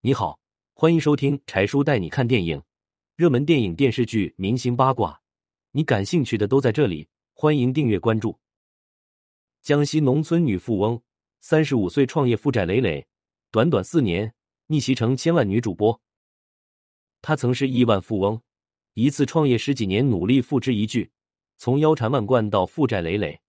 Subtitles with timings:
[0.00, 0.38] 你好，
[0.74, 2.62] 欢迎收听柴叔带你看电影，
[3.16, 5.20] 热门电影、电视剧、明星八卦，
[5.72, 7.08] 你感兴趣的都在这里。
[7.32, 8.38] 欢迎订阅关注。
[9.60, 11.02] 江西农村女富翁，
[11.40, 13.08] 三十五岁创业负债累累，
[13.50, 14.32] 短短四年
[14.68, 16.00] 逆袭成千万女主播。
[17.20, 18.40] 她曾是亿万富翁，
[18.94, 21.10] 一次创业十几年努力付之一炬，
[21.56, 23.40] 从腰缠万贯到负债累累，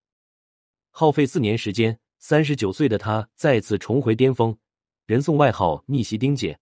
[0.89, 4.57] 耗费四年时间，三十九岁的她再次重回巅峰。
[5.09, 6.59] 人送外号“逆袭丁姐”，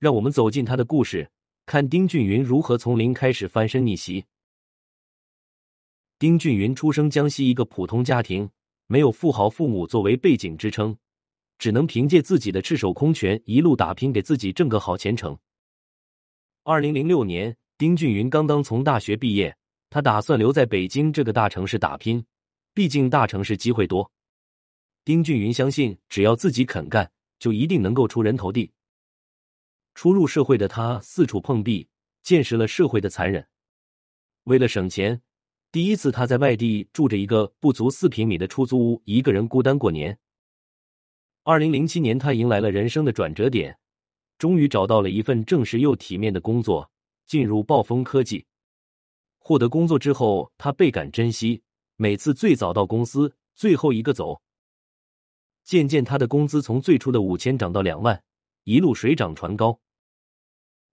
[0.00, 1.30] 让我们走进她的故事，
[1.64, 4.24] 看丁俊云如何从零开始翻身逆袭。
[6.18, 8.50] 丁俊云出生江西一个普通家庭，
[8.88, 10.96] 没有富豪父母作为背景支撑，
[11.56, 15.38] 只能凭借自己的赤手空拳一路打拼，给自己挣个好前程。
[16.64, 19.56] 二零零六年，丁俊云刚刚从大学毕业，
[19.88, 22.26] 他打算留在北京这个大城市打拼，
[22.74, 24.10] 毕竟大城市机会多。
[25.04, 27.08] 丁俊云相信，只要自己肯干。
[27.40, 28.70] 就一定能够出人头地。
[29.96, 31.88] 初入社会的他四处碰壁，
[32.22, 33.44] 见识了社会的残忍。
[34.44, 35.20] 为了省钱，
[35.72, 40.16] 第一次他在外地住着一个不足四平米的出租屋，一个人孤单过年。
[41.42, 43.76] 二零零七年，他迎来了人生的转折点，
[44.38, 46.90] 终于找到了一份正式又体面的工作，
[47.26, 48.46] 进入暴风科技。
[49.38, 51.62] 获得工作之后，他倍感珍惜，
[51.96, 54.40] 每次最早到公司，最后一个走。
[55.62, 58.22] 渐渐，他的工资从最初的五千涨到两万，
[58.64, 59.80] 一路水涨船高。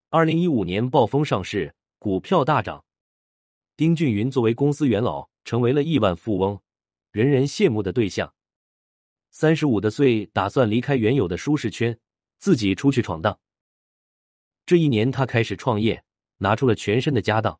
[0.09, 2.83] 二零一五年暴风上市，股票大涨。
[3.75, 6.59] 丁俊云作为公司元老，成为了亿万富翁，
[7.11, 8.33] 人人羡慕的对象。
[9.31, 11.99] 三十五的岁，打算离开原有的舒适圈，
[12.39, 13.39] 自己出去闯荡。
[14.65, 16.03] 这一年，他开始创业，
[16.37, 17.59] 拿出了全身的家当。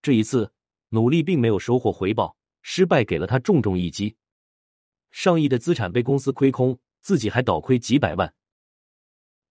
[0.00, 0.52] 这一次
[0.90, 4.16] 努力并没有收获回报，失败给了他重重一击。
[5.10, 8.34] 上亿的资产被公司亏空，自己还倒亏几百万。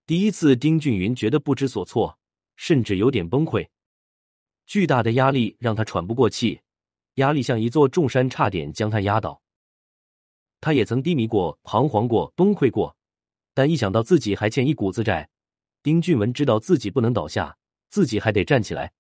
[0.06, 2.18] 第一次，丁俊云觉得不知所措，
[2.56, 3.68] 甚至有点崩溃。
[4.66, 6.62] 巨大的压力让他喘不过气，
[7.16, 9.42] 压力像一座重山，差点将他压倒。
[10.60, 12.96] 他也曾低迷过、彷徨过、崩溃过，
[13.54, 15.30] 但一想到自己还欠一股子债，
[15.84, 17.58] 丁俊文知道自己不能倒下，
[17.90, 18.94] 自己还得站起来。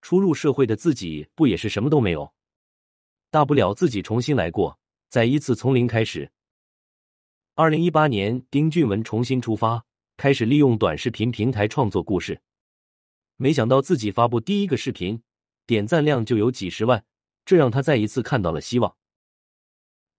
[0.00, 2.32] 初入社会的自己不也是什么都没有？
[3.30, 4.78] 大不了自己重新来过。
[5.12, 6.30] 再一次从零开始。
[7.54, 9.84] 二零一八年，丁俊文重新出发，
[10.16, 12.40] 开始利用短视频平台创作故事。
[13.36, 15.22] 没想到自己发布第一个视频，
[15.66, 17.04] 点赞量就有几十万，
[17.44, 18.96] 这让他再一次看到了希望。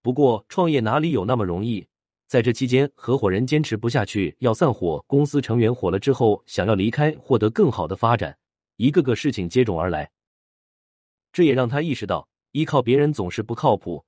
[0.03, 1.87] 不过，创业哪里有那么容易？
[2.27, 8.37] 在这期间，合伙人坚持不下去，要散伙；公司成员火了之后，想要离开，获得更好的发展，
[8.75, 10.11] 一个个事情接踵而来。
[11.31, 14.05] 这也让他意识到，依靠别人总是不靠谱。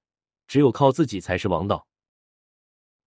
[0.47, 1.85] 只有靠自己才是王道。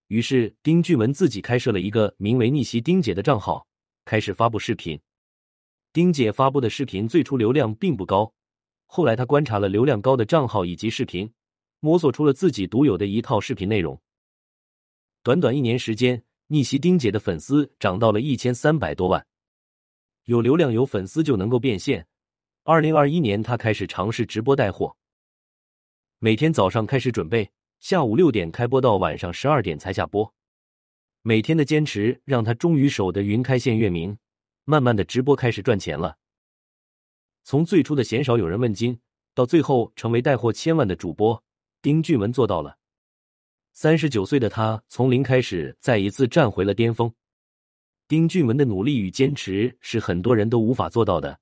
[0.07, 3.67] 于是，丁俊文自己开设了一个名为“逆袭丁姐”的账号，
[4.05, 4.99] 开始发布视频。
[5.93, 8.33] 丁姐发布的视频最初流量并不高，
[8.87, 11.31] 后来他观察了流量高的账号以及视频，
[11.79, 13.99] 摸索出了自己独有的一套视频内容。
[15.21, 19.25] 短短一年时间，逆袭丁姐的粉丝涨到了一千三百多万。
[20.25, 22.07] 有流量有粉丝就能够变现。
[22.63, 24.95] 二零二一年，他开始尝试直播带货。
[26.21, 27.49] 每天早上开始准备，
[27.79, 30.33] 下午六点开播到晚上十二点才下播。
[31.21, 34.17] 每天的坚持让他终于守得云开见月明，
[34.65, 36.17] 慢慢的直播开始赚钱了。
[37.45, 38.99] 从最初的鲜少有人问津，
[39.33, 41.41] 到最后成为带货千万的主播，
[41.81, 42.77] 丁俊文做到了。
[43.71, 47.09] 三十九岁的他从零开始，再一次站回了巅峰。
[48.09, 51.39] 丁俊文的努力与坚持是很多人都无法做到的，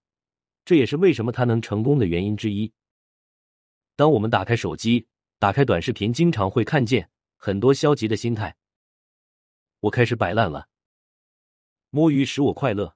[0.64, 2.72] 这也是为什么他能成功的原因之一。
[3.98, 5.08] 当我们打开手机、
[5.40, 8.56] 打开短视频，经常会看见很多消极的心态。
[9.80, 10.70] 我开始摆烂了，
[11.90, 12.96] 摸鱼使我快乐。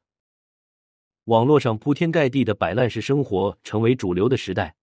[1.24, 4.76] 网络上铺天盖地的摆烂式生活成为主流的时代。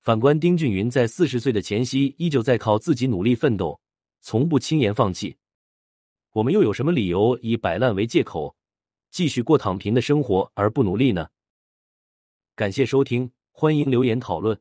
[0.00, 3.78] 反观丁俊云，在四十岁的前夕，依旧在靠自己努力奋斗，
[4.22, 5.36] 从不轻言放弃。
[6.32, 8.56] 我们又有什么理由以摆烂为借口，
[9.10, 11.28] 继续过躺平的生活而不努力呢？
[12.54, 14.58] 感谢收听，欢迎留言讨论。